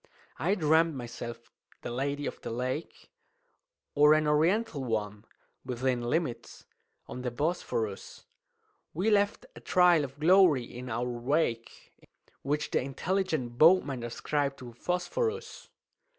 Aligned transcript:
"I 0.39 0.55
dream'd 0.55 0.95
myself 0.95 1.51
the 1.83 1.91
Lady 1.91 2.25
of 2.25 2.41
the 2.41 2.49
Lake, 2.49 3.11
Or 3.93 4.15
an 4.15 4.25
Oriental 4.25 4.83
one 4.83 5.25
(within 5.63 6.01
limits) 6.01 6.65
on 7.05 7.21
the 7.21 7.29
Bosphorus; 7.29 8.25
We 8.95 9.11
left 9.11 9.45
a 9.55 9.59
trail 9.59 10.03
of 10.03 10.19
glory 10.19 10.63
in 10.63 10.89
our 10.89 11.05
wake, 11.07 11.93
Which 12.41 12.71
the 12.71 12.81
intelligent 12.81 13.59
boatman 13.59 14.01
ascribed 14.01 14.57
to 14.57 14.73
phosphorus. 14.73 15.69